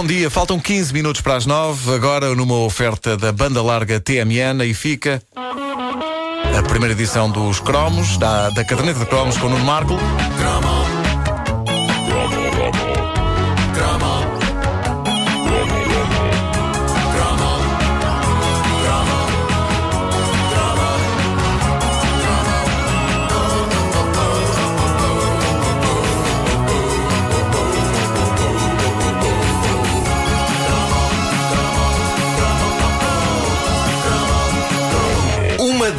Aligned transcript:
Bom 0.00 0.06
dia, 0.06 0.30
faltam 0.30 0.58
15 0.58 0.94
minutos 0.94 1.20
para 1.20 1.36
as 1.36 1.44
9, 1.44 1.94
agora 1.94 2.34
numa 2.34 2.54
oferta 2.54 3.18
da 3.18 3.30
banda 3.30 3.62
larga 3.62 4.00
TMN 4.00 4.64
e 4.64 4.72
fica 4.72 5.22
a 5.36 6.62
primeira 6.62 6.94
edição 6.94 7.30
dos 7.30 7.60
Cromos, 7.60 8.16
da, 8.16 8.48
da 8.48 8.64
caderneta 8.64 9.00
de 9.00 9.04
Cromos 9.04 9.36
com 9.36 9.48
o 9.48 9.50
Nuno 9.50 9.64
Marco. 9.66 9.98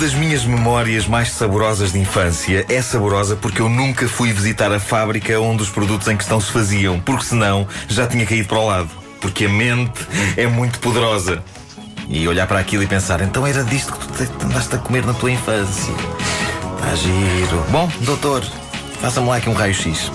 Das 0.01 0.13
minhas 0.15 0.43
memórias 0.43 1.05
mais 1.05 1.29
saborosas 1.29 1.91
de 1.93 1.99
infância 1.99 2.65
é 2.67 2.81
saborosa 2.81 3.35
porque 3.35 3.61
eu 3.61 3.69
nunca 3.69 4.07
fui 4.07 4.33
visitar 4.33 4.71
a 4.71 4.79
fábrica 4.79 5.39
onde 5.39 5.61
os 5.61 5.69
produtos 5.69 6.07
em 6.07 6.17
questão 6.17 6.41
se 6.41 6.51
faziam, 6.51 6.99
porque 6.99 7.23
senão 7.23 7.67
já 7.87 8.07
tinha 8.07 8.25
caído 8.25 8.47
para 8.47 8.57
o 8.57 8.65
lado. 8.65 8.89
Porque 9.19 9.45
a 9.45 9.49
mente 9.49 10.01
é 10.35 10.47
muito 10.47 10.79
poderosa. 10.79 11.43
E 12.09 12.27
olhar 12.27 12.47
para 12.47 12.57
aquilo 12.59 12.81
e 12.81 12.87
pensar, 12.87 13.21
então 13.21 13.45
era 13.45 13.63
disto 13.63 13.93
que 13.93 14.07
tu 14.07 14.25
te- 14.25 14.45
andaste 14.45 14.73
a 14.75 14.79
comer 14.79 15.05
na 15.05 15.13
tua 15.13 15.31
infância. 15.31 15.93
Está 15.93 16.95
giro. 16.95 17.63
Bom, 17.69 17.87
doutor, 18.01 18.43
faça-me 18.99 19.27
lá 19.27 19.35
aqui 19.37 19.49
um 19.49 19.53
raio-x. 19.53 20.11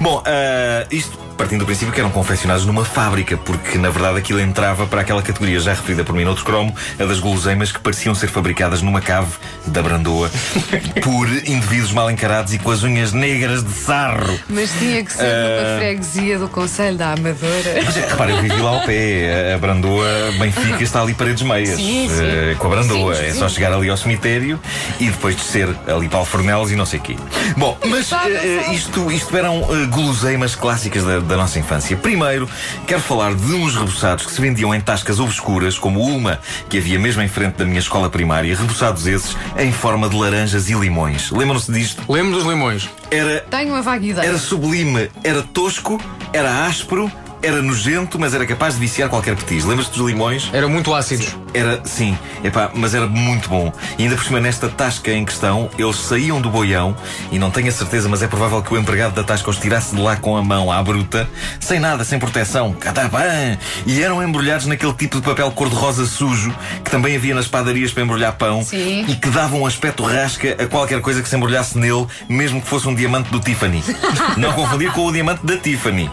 Bom, 0.00 0.22
ah, 0.26 0.86
isto 0.90 1.16
partindo 1.40 1.60
do 1.60 1.64
princípio 1.64 1.94
que 1.94 1.98
eram 1.98 2.10
confeccionados 2.10 2.66
numa 2.66 2.84
fábrica, 2.84 3.34
porque 3.34 3.78
na 3.78 3.88
verdade 3.88 4.18
aquilo 4.18 4.38
entrava 4.38 4.86
para 4.86 5.00
aquela 5.00 5.22
categoria 5.22 5.58
já 5.58 5.72
referida 5.72 6.04
por 6.04 6.14
mim 6.14 6.22
noutro 6.22 6.44
cromo, 6.44 6.74
a 6.98 7.04
das 7.06 7.18
guloseimas 7.18 7.72
que 7.72 7.80
pareciam 7.80 8.14
ser 8.14 8.28
fabricadas 8.28 8.82
numa 8.82 9.00
cave 9.00 9.32
da 9.66 9.82
Brandoa 9.82 10.30
por 11.02 11.26
indivíduos 11.48 11.92
mal 11.92 12.10
encarados 12.10 12.52
e 12.52 12.58
com 12.58 12.70
as 12.70 12.82
unhas 12.82 13.14
negras 13.14 13.64
de 13.64 13.72
sarro. 13.72 14.38
Mas 14.50 14.70
tinha 14.78 15.02
que 15.02 15.10
ser 15.10 15.24
numa 15.24 15.78
freguesia 15.78 16.38
do 16.38 16.46
Conselho 16.46 16.98
da 16.98 17.14
Amadora. 17.14 17.82
Mas 17.86 17.96
repara, 17.96 18.32
eu 18.32 18.42
vivi 18.42 18.60
lá 18.60 18.70
ao 18.72 18.80
pé. 18.82 19.54
A 19.54 19.58
Brandoa 19.58 20.06
Benfica 20.38 20.82
está 20.82 21.00
ali 21.00 21.14
paredes 21.14 21.42
meias. 21.42 21.70
Sim, 21.70 22.06
sim. 22.06 22.22
eh, 22.22 22.54
com 22.58 22.66
a 22.66 22.70
Brandoa. 22.70 23.14
Sim, 23.14 23.24
é 23.24 23.32
só 23.32 23.48
chegar 23.48 23.72
ali 23.72 23.88
ao 23.88 23.96
cemitério 23.96 24.60
e 25.00 25.06
depois 25.06 25.34
descer 25.36 25.74
ali 25.86 26.06
para 26.06 26.18
Alfornelos 26.18 26.70
e 26.70 26.76
não 26.76 26.84
sei 26.84 26.98
o 26.98 27.02
quê. 27.02 27.16
Bom, 27.56 27.78
mas 27.86 28.08
sabe. 28.08 28.34
isto, 28.74 29.10
isto 29.10 29.34
eram 29.34 29.66
eh, 29.70 29.86
guloseimas 29.86 30.54
clássicas 30.54 31.02
da, 31.02 31.29
da 31.30 31.36
nossa 31.36 31.58
infância. 31.58 31.96
Primeiro, 31.96 32.48
quero 32.86 33.00
falar 33.00 33.34
de 33.34 33.52
uns 33.54 33.74
reboçados 33.76 34.26
que 34.26 34.32
se 34.32 34.40
vendiam 34.40 34.74
em 34.74 34.80
tascas 34.80 35.18
obscuras, 35.20 35.78
como 35.78 36.00
uma 36.02 36.40
que 36.68 36.78
havia 36.78 36.98
mesmo 36.98 37.22
em 37.22 37.28
frente 37.28 37.54
da 37.54 37.64
minha 37.64 37.78
escola 37.78 38.10
primária, 38.10 38.54
reboçados 38.56 39.06
esses 39.06 39.36
em 39.56 39.72
forma 39.72 40.08
de 40.08 40.16
laranjas 40.16 40.68
e 40.68 40.74
limões. 40.74 41.30
Lembram-se 41.30 41.70
disto? 41.72 42.02
Lembro 42.12 42.32
dos 42.32 42.44
limões. 42.46 42.88
Era 43.10 43.40
Tenho 43.50 43.72
uma 43.72 43.82
vaga 43.82 44.04
ideia. 44.04 44.26
era 44.26 44.38
sublime, 44.38 45.08
era 45.24 45.42
tosco, 45.42 46.00
era 46.32 46.66
áspero, 46.66 47.10
era 47.42 47.62
nojento, 47.62 48.18
mas 48.18 48.34
era 48.34 48.44
capaz 48.44 48.74
de 48.74 48.80
viciar 48.80 49.08
qualquer 49.08 49.34
petis. 49.34 49.64
Lembras-te 49.64 49.98
dos 49.98 50.06
limões? 50.06 50.50
Eram 50.52 50.68
muito 50.68 50.94
ácidos. 50.94 51.36
Era, 51.54 51.80
sim, 51.84 52.16
epá, 52.44 52.70
mas 52.74 52.94
era 52.94 53.06
muito 53.06 53.48
bom. 53.48 53.72
E 53.98 54.04
ainda 54.04 54.14
por 54.14 54.24
cima, 54.24 54.40
nesta 54.40 54.68
tasca 54.68 55.10
em 55.10 55.24
questão, 55.24 55.70
eles 55.78 55.96
saíam 55.96 56.40
do 56.40 56.50
boião, 56.50 56.94
e 57.32 57.38
não 57.38 57.50
tenho 57.50 57.68
a 57.68 57.72
certeza, 57.72 58.08
mas 58.08 58.22
é 58.22 58.28
provável 58.28 58.62
que 58.62 58.72
o 58.72 58.78
empregado 58.78 59.14
da 59.14 59.24
tasca 59.24 59.50
os 59.50 59.56
tirasse 59.56 59.94
de 59.94 60.00
lá 60.00 60.16
com 60.16 60.36
a 60.36 60.42
mão 60.42 60.70
à 60.70 60.82
bruta, 60.82 61.28
sem 61.58 61.80
nada, 61.80 62.04
sem 62.04 62.18
proteção, 62.18 62.72
catabã, 62.72 63.56
e 63.86 64.02
eram 64.02 64.22
embrulhados 64.22 64.66
naquele 64.66 64.92
tipo 64.92 65.16
de 65.16 65.22
papel 65.22 65.50
cor-de-rosa 65.52 66.06
sujo, 66.06 66.54
que 66.84 66.90
também 66.90 67.16
havia 67.16 67.34
nas 67.34 67.48
padarias 67.48 67.90
para 67.92 68.02
embrulhar 68.02 68.34
pão, 68.34 68.62
Sim. 68.62 69.06
e 69.08 69.14
que 69.16 69.30
dava 69.30 69.56
um 69.56 69.66
aspecto 69.66 70.02
rasca 70.02 70.56
a 70.62 70.66
qualquer 70.66 71.00
coisa 71.00 71.22
que 71.22 71.28
se 71.28 71.36
embrulhasse 71.36 71.78
nele, 71.78 72.06
mesmo 72.28 72.60
que 72.60 72.68
fosse 72.68 72.86
um 72.86 72.94
diamante 72.94 73.30
do 73.30 73.40
Tiffany. 73.40 73.82
não 74.36 74.52
confundir 74.52 74.92
com 74.92 75.06
o 75.06 75.12
diamante 75.12 75.44
da 75.44 75.56
Tiffany, 75.56 76.10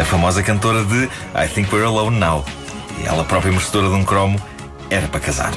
a 0.00 0.04
famosa 0.04 0.42
cantora 0.42 0.59
de 0.60 1.08
I 1.34 1.48
Think 1.48 1.72
We're 1.72 1.86
Alone 1.86 2.18
Now. 2.18 2.44
Ela 3.04 3.24
própria 3.24 3.50
merecedora 3.50 3.88
de 3.88 3.94
um 3.94 4.04
cromo. 4.04 4.38
Era 4.90 5.06
para 5.06 5.20
casar. 5.20 5.52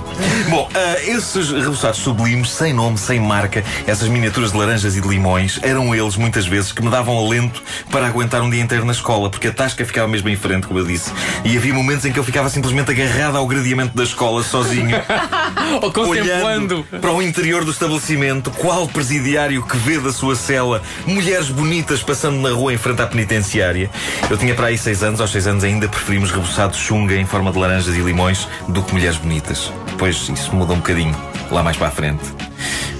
Bom, 0.47 0.69
ah, 0.75 0.95
esses 1.03 1.49
reboçados 1.49 1.99
sublimes, 1.99 2.51
sem 2.51 2.71
nome, 2.71 2.97
sem 2.99 3.19
marca, 3.19 3.63
essas 3.87 4.07
miniaturas 4.07 4.51
de 4.51 4.57
laranjas 4.57 4.95
e 4.95 5.01
de 5.01 5.07
limões, 5.07 5.59
eram 5.63 5.93
eles, 5.93 6.15
muitas 6.15 6.45
vezes, 6.45 6.71
que 6.71 6.83
me 6.83 6.89
davam 6.89 7.17
alento 7.17 7.63
para 7.89 8.05
aguentar 8.05 8.41
um 8.43 8.49
dia 8.49 8.61
inteiro 8.61 8.85
na 8.85 8.91
escola, 8.91 9.31
porque 9.31 9.47
a 9.47 9.51
tasca 9.51 9.83
ficava 9.83 10.07
mesmo 10.07 10.29
em 10.29 10.35
frente, 10.35 10.67
como 10.67 10.79
eu 10.79 10.85
disse. 10.85 11.11
E 11.43 11.57
havia 11.57 11.73
momentos 11.73 12.05
em 12.05 12.11
que 12.11 12.19
eu 12.19 12.23
ficava 12.23 12.47
simplesmente 12.47 12.91
agarrado 12.91 13.35
ao 13.37 13.47
gradiamento 13.47 13.97
da 13.97 14.03
escola, 14.03 14.43
sozinho, 14.43 14.97
Ou 15.81 15.91
contemplando. 15.91 16.85
para 17.01 17.11
o 17.11 17.21
interior 17.21 17.65
do 17.65 17.71
estabelecimento, 17.71 18.51
qual 18.51 18.87
presidiário 18.87 19.63
que 19.63 19.77
vê 19.77 19.97
da 19.97 20.13
sua 20.13 20.35
cela 20.35 20.81
mulheres 21.05 21.49
bonitas 21.49 22.03
passando 22.03 22.37
na 22.37 22.49
rua 22.49 22.73
em 22.73 22.77
frente 22.77 23.01
à 23.01 23.07
penitenciária. 23.07 23.89
Eu 24.29 24.37
tinha 24.37 24.53
para 24.53 24.67
aí 24.67 24.77
seis 24.77 25.01
anos, 25.01 25.19
aos 25.19 25.31
seis 25.31 25.47
anos 25.47 25.63
ainda 25.63 25.87
preferimos 25.87 26.29
reboçados 26.29 26.77
chunga 26.77 27.15
em 27.15 27.25
forma 27.25 27.51
de 27.51 27.57
laranjas 27.57 27.95
e 27.95 27.99
limões 27.99 28.47
do 28.67 28.83
que 28.83 28.93
mulheres 28.93 29.17
bonitas. 29.23 29.71
Depois 29.87 30.29
isso 30.29 30.55
muda 30.55 30.73
um 30.73 30.77
bocadinho, 30.77 31.15
lá 31.49 31.63
mais 31.63 31.77
para 31.77 31.87
a 31.87 31.91
frente. 31.91 32.23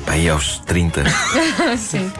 Aí 0.07 0.27
aos 0.29 0.59
30. 0.59 1.03
Sim. 1.77 2.11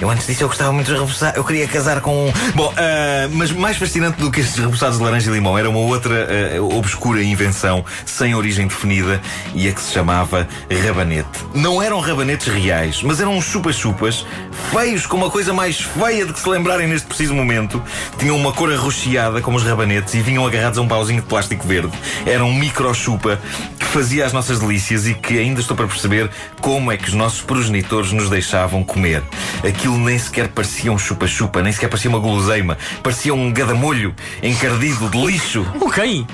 Eu 0.00 0.08
antes 0.08 0.26
disso 0.26 0.44
eu 0.44 0.48
gostava 0.48 0.72
muito 0.72 0.86
de 0.86 0.98
reboçar. 0.98 1.34
Eu 1.36 1.44
queria 1.44 1.68
casar 1.68 2.00
com 2.00 2.28
um. 2.28 2.32
Bom, 2.54 2.72
ah, 2.76 3.28
mas 3.32 3.52
mais 3.52 3.76
fascinante 3.76 4.18
do 4.18 4.30
que 4.30 4.40
estes 4.40 4.56
reboçados 4.56 4.96
de 4.96 5.04
laranja 5.04 5.30
e 5.30 5.34
limão 5.34 5.58
era 5.58 5.68
uma 5.68 5.80
outra 5.80 6.26
ah, 6.56 6.62
obscura 6.62 7.22
invenção 7.22 7.84
sem 8.06 8.34
origem 8.34 8.66
definida 8.66 9.20
e 9.54 9.68
a 9.68 9.72
que 9.72 9.80
se 9.80 9.92
chamava 9.92 10.48
rabanete. 10.86 11.28
Não 11.54 11.82
eram 11.82 12.00
rabanetes 12.00 12.46
reais, 12.46 13.02
mas 13.02 13.20
eram 13.20 13.36
uns 13.36 13.44
chupa-chupas 13.44 14.24
feios, 14.72 15.04
com 15.04 15.18
uma 15.18 15.30
coisa 15.30 15.52
mais 15.52 15.80
feia 15.80 16.24
de 16.24 16.32
que 16.32 16.40
se 16.40 16.48
lembrarem 16.48 16.88
neste 16.88 17.06
preciso 17.06 17.34
momento. 17.34 17.82
Tinham 18.18 18.36
uma 18.36 18.52
cor 18.52 18.72
arroxeada 18.72 19.42
como 19.42 19.58
os 19.58 19.64
rabanetes 19.64 20.14
e 20.14 20.22
vinham 20.22 20.46
agarrados 20.46 20.78
a 20.78 20.82
um 20.82 20.88
pauzinho 20.88 21.20
de 21.20 21.26
plástico 21.26 21.66
verde. 21.66 21.92
Era 22.24 22.42
um 22.42 22.54
micro-chupa 22.54 23.38
que 23.78 23.84
fazia 23.84 24.24
as 24.24 24.32
nossas 24.32 24.60
delícias 24.60 25.06
e 25.06 25.14
que 25.14 25.38
ainda 25.38 25.60
estou 25.60 25.76
para 25.76 25.86
perceber 25.86 26.30
como 26.60 26.90
é 26.90 26.96
que 26.96 27.08
os 27.08 27.14
nossos 27.14 27.42
progenitores 27.42 28.12
nos 28.12 28.30
deixavam 28.30 28.82
comer. 28.82 29.22
Aquilo 29.66 29.89
nem 29.98 30.18
sequer 30.18 30.48
parecia 30.48 30.92
um 30.92 30.98
chupa-chupa, 30.98 31.62
nem 31.62 31.72
sequer 31.72 31.88
parecia 31.88 32.10
uma 32.10 32.18
guloseima. 32.18 32.76
Parecia 33.02 33.34
um 33.34 33.52
gadamolho 33.52 34.14
encardido 34.42 35.08
de 35.08 35.26
lixo. 35.26 35.66
O 35.80 35.90
quem? 35.90 36.26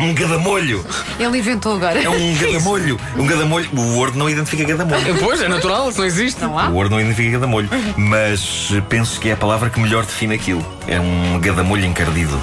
Um 0.00 0.14
gadamolho! 0.14 0.84
Ele 1.18 1.38
inventou 1.38 1.74
agora. 1.76 2.02
É 2.02 2.08
um 2.08 2.34
gadamolho! 2.38 2.98
Um 3.16 3.26
gadamolho. 3.26 3.68
O 3.72 3.96
Word 3.96 4.16
não 4.18 4.28
identifica 4.28 4.64
gadamolho. 4.64 5.16
Pois, 5.20 5.40
é 5.42 5.48
natural, 5.48 5.90
isso 5.90 5.98
não 5.98 6.06
existe. 6.06 6.40
Não 6.40 6.58
há? 6.58 6.68
O 6.68 6.74
Word 6.74 6.90
não 6.90 7.00
identifica 7.00 7.32
gadamolho. 7.32 7.68
Mas 7.96 8.68
eh, 8.74 8.82
penso 8.88 9.20
que 9.20 9.28
é 9.28 9.32
a 9.32 9.36
palavra 9.36 9.70
que 9.70 9.78
melhor 9.80 10.04
define 10.04 10.34
aquilo. 10.34 10.64
É 10.86 10.98
um 11.00 11.38
gadamolho 11.40 11.84
encardido. 11.84 12.38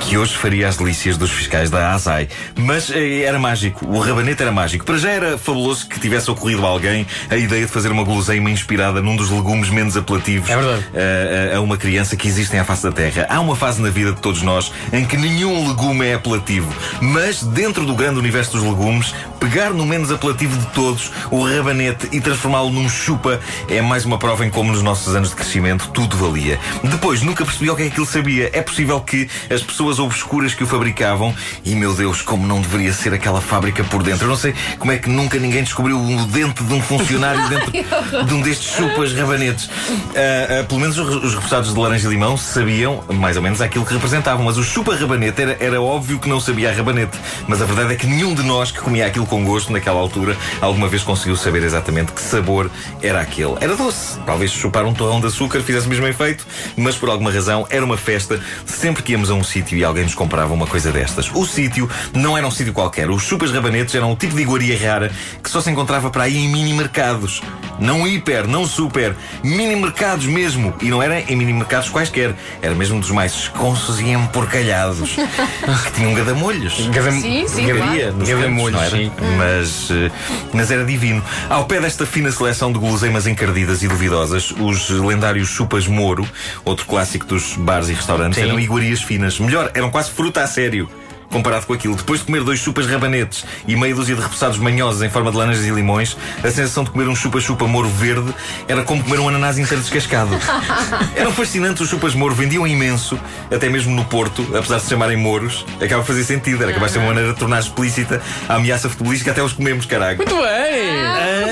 Que 0.00 0.16
hoje 0.16 0.34
faria 0.36 0.66
as 0.66 0.76
delícias 0.76 1.16
dos 1.16 1.30
fiscais 1.30 1.68
da 1.70 1.92
ASAI. 1.92 2.28
Mas 2.56 2.90
eh, 2.90 3.22
era 3.22 3.38
mágico. 3.38 3.86
O 3.86 3.98
rabanete 4.00 4.42
era 4.42 4.50
mágico. 4.52 4.84
Para 4.84 4.96
já 4.98 5.10
era 5.10 5.36
fabuloso 5.38 5.86
que 5.88 6.00
tivesse 6.00 6.30
ocorrido 6.30 6.64
a 6.64 6.68
alguém 6.68 7.06
a 7.28 7.36
ideia 7.36 7.66
de 7.66 7.70
fazer 7.72 7.90
uma 7.92 8.02
guloseima 8.04 8.50
inspirada 8.50 9.00
num 9.02 9.16
dos 9.16 9.30
legumes 9.30 9.68
menos 9.70 9.96
apelativos 9.96 10.48
É 10.48 10.56
verdade. 10.56 10.84
a, 10.94 11.54
a- 11.54 11.58
a 11.58 11.60
uma 11.60 11.76
criança 11.76 12.16
que 12.16 12.26
existem 12.28 12.58
à 12.60 12.64
face 12.64 12.82
da 12.82 12.92
Terra. 12.92 13.26
Há 13.28 13.40
uma 13.40 13.54
fase 13.56 13.80
na 13.82 13.90
vida 13.90 14.12
de 14.12 14.20
todos 14.20 14.42
nós 14.42 14.72
em 14.92 15.04
que 15.04 15.16
nenhum 15.16 15.68
legume 15.68 16.06
é 16.06 16.14
apelativo. 16.14 16.72
Mas 17.00 17.42
dentro 17.42 17.86
do 17.86 17.94
grande 17.94 18.18
universo 18.18 18.52
dos 18.52 18.62
legumes, 18.62 19.14
pegar 19.40 19.70
no 19.70 19.86
menos 19.86 20.12
apelativo 20.12 20.56
de 20.56 20.66
todos, 20.66 21.10
o 21.30 21.42
rabanete, 21.42 22.08
e 22.12 22.20
transformá-lo 22.20 22.70
num 22.70 22.88
chupa 22.88 23.40
é 23.68 23.80
mais 23.80 24.04
uma 24.04 24.18
prova 24.18 24.44
em 24.44 24.50
como 24.50 24.70
nos 24.70 24.82
nossos 24.82 25.16
anos 25.16 25.30
de 25.30 25.34
crescimento 25.34 25.88
tudo 25.88 26.16
valia. 26.16 26.60
Depois, 26.84 27.22
nunca 27.22 27.44
percebi 27.44 27.70
o 27.70 27.74
que 27.74 27.82
é 27.82 27.84
que 27.86 27.92
aquilo 27.92 28.06
sabia. 28.06 28.50
É 28.52 28.60
possível 28.60 29.00
que 29.00 29.28
as 29.48 29.62
pessoas 29.62 29.98
obscuras 29.98 30.52
que 30.52 30.62
o 30.62 30.66
fabricavam, 30.66 31.34
e 31.64 31.74
meu 31.74 31.94
Deus, 31.94 32.20
como 32.20 32.46
não 32.46 32.60
deveria 32.60 32.92
ser 32.92 33.14
aquela 33.14 33.40
fábrica 33.40 33.82
por 33.82 34.02
dentro. 34.02 34.26
Eu 34.26 34.28
não 34.28 34.36
sei 34.36 34.54
como 34.78 34.92
é 34.92 34.98
que 34.98 35.08
nunca 35.08 35.38
ninguém 35.38 35.62
descobriu 35.62 35.98
o 35.98 36.26
dente 36.26 36.62
de 36.62 36.74
um 36.74 36.82
funcionário 36.82 37.40
dentro 37.48 38.24
de 38.26 38.34
um 38.34 38.42
destes 38.42 38.74
chupas 38.74 39.14
rabanetes. 39.14 39.70
Ah, 40.14 40.60
ah, 40.60 40.64
pelo 40.64 40.80
menos 40.80 40.98
os, 40.98 41.24
os 41.24 41.34
repousados 41.34 41.72
de 41.72 41.80
laranja 41.80 42.06
e 42.06 42.10
limão 42.10 42.36
sabiam 42.36 43.02
mais 43.14 43.36
ou 43.36 43.42
menos 43.42 43.62
aquilo 43.62 43.86
que 43.86 43.94
representavam, 43.94 44.44
mas 44.44 44.58
o 44.58 44.62
chupa 44.62 44.94
rabanete 44.94 45.40
era, 45.40 45.56
era 45.58 45.80
óbvio 45.80 46.18
que 46.18 46.28
não 46.28 46.40
sabia 46.40 46.70
a 46.70 46.72
rabanete. 46.74 47.18
Mas 47.48 47.62
a 47.62 47.64
verdade 47.64 47.94
é 47.94 47.96
que 47.96 48.06
nenhum 48.06 48.34
de 48.34 48.42
nós 48.42 48.70
que 48.70 48.80
comia 48.80 49.06
aquilo 49.06 49.26
com 49.30 49.44
gosto 49.44 49.72
naquela 49.72 49.98
altura 50.00 50.36
alguma 50.60 50.88
vez 50.88 51.02
conseguiu 51.02 51.36
saber 51.36 51.62
exatamente 51.62 52.12
que 52.12 52.20
sabor 52.20 52.68
era 53.00 53.20
aquele. 53.20 53.54
Era 53.60 53.76
doce. 53.76 54.18
Talvez 54.26 54.50
chupar 54.50 54.84
um 54.84 54.92
torrão 54.92 55.20
de 55.20 55.28
açúcar 55.28 55.60
fizesse 55.60 55.86
o 55.86 55.88
mesmo 55.88 56.06
efeito, 56.06 56.44
mas 56.76 56.96
por 56.96 57.08
alguma 57.08 57.30
razão 57.30 57.66
era 57.70 57.84
uma 57.84 57.96
festa. 57.96 58.40
Sempre 58.66 59.02
que 59.02 59.12
íamos 59.12 59.30
a 59.30 59.34
um 59.34 59.44
sítio 59.44 59.78
e 59.78 59.84
alguém 59.84 60.02
nos 60.04 60.14
comprava 60.14 60.52
uma 60.52 60.66
coisa 60.66 60.90
destas. 60.90 61.30
O 61.32 61.46
sítio 61.46 61.88
não 62.12 62.36
era 62.36 62.46
um 62.46 62.50
sítio 62.50 62.72
qualquer. 62.72 63.08
Os 63.08 63.22
chupas 63.22 63.52
rabanetes 63.52 63.94
eram 63.94 64.10
um 64.10 64.16
tipo 64.16 64.34
de 64.34 64.42
iguaria 64.42 64.76
rara 64.78 65.10
que 65.42 65.48
só 65.48 65.60
se 65.60 65.70
encontrava 65.70 66.10
para 66.10 66.24
aí 66.24 66.36
em 66.36 66.48
mini 66.48 66.72
mercados. 66.74 67.40
Não 67.78 68.06
hiper, 68.06 68.46
não 68.46 68.66
super. 68.66 69.14
Mini 69.42 69.76
mercados 69.76 70.26
mesmo. 70.26 70.74
E 70.82 70.86
não 70.90 71.02
era 71.02 71.20
em 71.20 71.36
mini 71.36 71.52
mercados 71.52 71.88
quaisquer. 71.88 72.34
Era 72.60 72.74
mesmo 72.74 72.98
dos 73.00 73.10
mais 73.10 73.32
esconsos 73.32 74.00
e 74.00 74.10
emporcalhados. 74.10 75.10
que 75.84 75.92
tinham 75.94 76.12
gadamolhos. 76.14 76.88
Gada- 76.88 77.10
Sim, 77.12 77.46
sim, 77.46 77.66
Gadaria, 77.66 78.12
Gadamolhos, 78.12 78.80
sim. 78.90 79.12
Mas, 79.36 79.90
eh, 79.90 80.10
mas 80.52 80.70
era 80.70 80.84
divino. 80.84 81.22
Ao 81.48 81.64
pé 81.64 81.80
desta 81.80 82.06
fina 82.06 82.30
seleção 82.30 82.72
de 82.72 82.78
guloseimas 82.78 83.26
encardidas 83.26 83.82
e 83.82 83.88
duvidosas, 83.88 84.50
os 84.50 84.90
lendários 84.90 85.48
chupas 85.48 85.86
Moro, 85.86 86.26
outro 86.64 86.86
clássico 86.86 87.26
dos 87.26 87.54
bares 87.56 87.88
e 87.88 87.94
restaurantes, 87.94 88.38
Sim. 88.38 88.48
eram 88.48 88.58
iguarias 88.58 89.02
finas. 89.02 89.38
Melhor, 89.38 89.70
eram 89.74 89.90
quase 89.90 90.10
fruta 90.10 90.42
a 90.42 90.46
sério. 90.46 90.88
Comparado 91.30 91.66
com 91.66 91.72
aquilo, 91.72 91.94
depois 91.94 92.20
de 92.20 92.26
comer 92.26 92.42
dois 92.42 92.58
chupas 92.58 92.86
rabanetes 92.86 93.44
e 93.66 93.76
meia 93.76 93.94
dúzia 93.94 94.16
de 94.16 94.20
repousados 94.20 94.58
manhosos 94.58 95.02
em 95.02 95.08
forma 95.08 95.30
de 95.30 95.36
laranjas 95.36 95.64
e 95.64 95.70
limões, 95.70 96.16
a 96.38 96.50
sensação 96.50 96.84
de 96.84 96.90
comer 96.90 97.08
um 97.08 97.14
chupa-chupa 97.14 97.66
moro 97.66 97.88
verde 97.88 98.34
era 98.66 98.82
como 98.82 99.02
comer 99.02 99.20
um 99.20 99.28
ananás 99.28 99.58
inteiro 99.58 99.82
descascado. 99.82 100.30
Eram 101.14 101.32
fascinantes 101.32 101.82
os 101.82 101.88
chupas 101.88 102.14
moro, 102.14 102.34
vendiam 102.34 102.66
imenso, 102.66 103.18
até 103.50 103.68
mesmo 103.68 103.94
no 103.94 104.04
Porto, 104.04 104.42
apesar 104.56 104.76
de 104.76 104.82
se 104.82 104.90
chamarem 104.90 105.16
moros, 105.16 105.64
acaba 105.80 106.02
a 106.02 106.04
fazer 106.04 106.24
sentido, 106.24 106.62
era 106.62 106.72
capaz 106.72 106.92
de 106.92 106.98
ser 106.98 107.04
uma 107.04 107.08
maneira 107.08 107.32
de 107.32 107.38
tornar 107.38 107.60
explícita 107.60 108.20
a 108.48 108.56
ameaça 108.56 108.88
futebolística 108.88 109.30
até 109.30 109.42
os 109.42 109.52
comemos, 109.52 109.86
caralho. 109.86 110.16
Muito 110.16 110.34
bem! 110.34 110.44
Ah. 110.44 111.49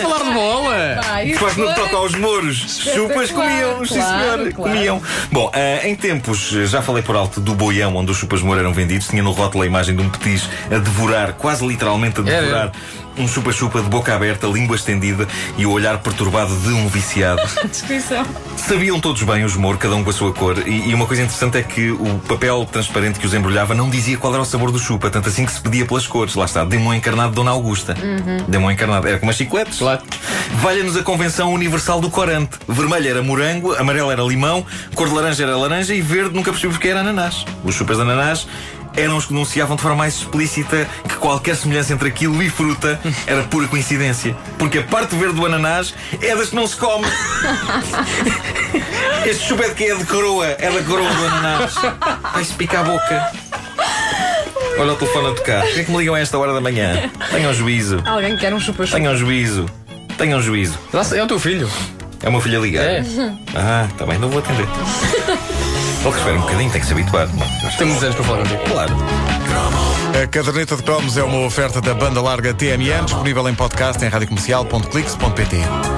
Claro 1.39 1.55
que 1.55 1.61
no 1.61 1.69
que 1.69 1.75
foi- 1.75 1.85
toca 1.85 1.97
aos 1.97 2.15
mouros, 2.15 2.57
chupas 2.93 3.31
comiam, 3.31 3.85
sim 3.85 3.95
senhor, 3.95 4.53
claro. 4.53 4.55
comiam. 4.55 5.03
Bom, 5.31 5.51
ah, 5.55 5.87
em 5.87 5.95
tempos, 5.95 6.53
eh, 6.55 6.67
já 6.67 6.83
falei 6.83 7.03
por 7.03 7.15
alto 7.17 7.41
do 7.41 7.55
boião 7.55 7.95
onde 7.97 8.11
os 8.11 8.17
chupas 8.19 8.43
moro 8.43 8.59
eram 8.61 8.73
vendidos, 8.73 9.07
tinha 9.09 9.23
no 9.23 9.31
rótulo 9.33 9.63
a 9.63 9.67
imagem 9.67 9.95
de 9.95 10.03
um 10.03 10.09
petis 10.09 10.49
a 10.71 10.79
devorar, 10.79 11.35
quase 11.35 11.67
literalmente 11.67 12.21
a 12.21 12.25
Era. 12.25 12.41
devorar, 12.43 12.73
um 13.19 13.29
chupa-chupa 13.29 13.83
de 13.83 13.89
boca 13.89 14.15
aberta, 14.15 14.47
língua 14.47 14.77
estendida 14.77 15.27
e 15.57 15.67
o 15.67 15.71
olhar 15.71 15.99
perturbado 15.99 16.57
de 16.57 16.69
um 16.69 16.89
viciado. 16.89 17.43
Descrição. 17.69 18.25
Sabiam 18.57 19.01
todos 19.01 19.23
bem 19.23 19.45
os 19.45 19.57
Moro, 19.57 19.79
cada 19.79 19.95
um 19.95 20.05
com 20.05 20.11
a 20.11 20.13
sua 20.13 20.33
cor, 20.33 20.67
e, 20.67 20.91
e 20.91 20.95
uma 20.95 21.07
coisa 21.07 21.23
interessante 21.23 21.59
é 21.59 21.63
que 21.63 21.91
o 21.91 22.19
papel 22.27 22.67
transparente 22.71 23.19
que 23.19 23.27
os 23.27 23.35
embrulhava 23.35 23.75
não 23.75 23.91
dizia 23.91 24.17
qual 24.17 24.33
era 24.33 24.43
o 24.43 24.47
sabor 24.47 24.71
do 24.71 24.79
chupa, 24.79 25.11
tanto 25.11 25.29
assim 25.29 25.45
que 25.45 25.53
se 25.53 25.61
pedia 25.61 25.85
pelas 25.85 26.07
cores. 26.07 26.35
Lá 26.35 26.45
está, 26.45 26.65
um 26.65 26.95
encarnado 26.95 27.31
de 27.31 27.37
Dona 27.37 27.51
Augusta. 27.51 27.95
Dê-me 28.47 28.65
um 28.65 28.71
encarnado. 28.71 29.07
Era 29.07 29.19
como 29.19 29.31
as 29.31 29.37
chicletes. 29.37 29.79
Claro. 29.79 30.03
Valha-nos 30.61 30.97
a 30.97 31.03
convenção 31.03 31.53
universal 31.53 32.01
do 32.01 32.11
corante. 32.11 32.59
Vermelho 32.67 33.09
era 33.09 33.23
morango, 33.23 33.75
amarelo 33.75 34.11
era 34.11 34.23
limão, 34.23 34.65
cor 34.95 35.09
de 35.09 35.15
laranja 35.15 35.43
era 35.43 35.57
laranja 35.57 35.95
e 35.95 36.01
verde 36.01 36.35
nunca 36.35 36.51
percebi 36.51 36.73
porque 36.73 36.89
era 36.89 37.01
ananás. 37.01 37.45
Os 37.65 37.75
chupas 37.75 37.97
de 37.97 38.03
ananás 38.03 38.47
eram 38.99 39.17
os 39.17 39.27
que 39.27 39.33
denunciavam 39.33 39.77
de 39.77 39.83
forma 39.83 39.97
mais 39.99 40.17
explícita 40.17 40.89
que 41.09 41.15
qualquer 41.17 41.57
semelhança 41.57 41.93
entre 41.93 42.09
aquilo 42.09 42.43
e 42.43 42.51
fruta 42.51 43.01
era 43.27 43.43
pura 43.45 43.69
coincidência. 43.69 44.37
Porque 44.59 44.79
a 44.79 44.83
parte 44.83 45.15
verde 45.15 45.35
do 45.35 45.47
ananás 45.47 45.95
é 46.21 46.35
das 46.35 46.51
que 46.51 46.57
não 46.57 46.67
se 46.67 46.77
come. 46.77 47.07
Este 49.25 49.47
chupa 49.47 49.65
é 49.65 49.69
de 49.69 49.75
quê? 49.75 49.85
É 49.85 49.97
de 49.97 50.05
coroa. 50.05 50.47
É 50.47 50.71
da 50.71 50.83
coroa 50.83 51.11
do 51.11 51.27
ananás. 51.27 51.75
Vai-se 52.33 52.55
picar 52.55 52.81
a 52.81 52.85
boca. 52.85 53.33
Olha 54.79 54.93
o 54.93 54.97
telefone 54.97 55.29
a 55.29 55.35
tocar. 55.35 55.63
Por 55.63 55.75
que 55.75 55.81
é 55.81 55.85
que 55.85 55.91
me 55.91 55.99
ligam 55.99 56.15
a 56.15 56.21
esta 56.21 56.39
hora 56.39 56.53
da 56.53 56.61
manhã? 56.61 57.11
Tenham 57.31 57.53
juízo. 57.53 58.03
Alguém 58.05 58.37
quer 58.37 58.53
um 58.55 58.61
chupa-chupa. 58.61 58.97
Tenham 58.99 59.17
juízo. 59.17 59.67
Tenham 60.17 60.41
juízo. 60.41 60.79
É 61.15 61.23
o 61.23 61.27
teu 61.27 61.39
filho. 61.39 61.69
É 62.23 62.29
uma 62.29 62.41
filha 62.41 62.59
ligada. 62.59 62.87
É. 62.87 63.05
Ah, 63.55 63.89
tá 63.97 64.05
bem, 64.07 64.19
não 64.19 64.29
vou 64.29 64.41
atender. 64.41 64.67
Ele 66.01 66.13
que 66.13 66.19
espera 66.19 66.37
um 66.37 66.41
bocadinho, 66.41 66.71
tem 66.71 66.81
que 66.81 66.87
se 66.87 66.93
habituar. 66.93 67.29
Tem 67.77 67.87
muitos 67.87 68.05
anos 68.05 68.15
para 68.17 68.25
falar 68.25 68.39
contigo. 68.39 68.65
Claro. 68.71 68.97
A 70.23 70.27
caderneta 70.27 70.77
de 70.77 70.83
cromos 70.83 71.17
é 71.17 71.23
uma 71.23 71.47
oferta 71.47 71.81
da 71.81 71.95
banda 71.95 72.21
larga 72.21 72.55
TMN, 72.55 73.05
disponível 73.05 73.49
em 73.49 73.55
podcast 73.55 74.05
em 74.05 74.09
radiocomercial.clix.pt. 74.09 75.98